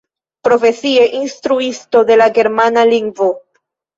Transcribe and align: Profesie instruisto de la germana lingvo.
Profesie 0.45 1.03
instruisto 1.19 2.01
de 2.09 2.17
la 2.19 2.29
germana 2.39 2.87
lingvo. 2.95 3.29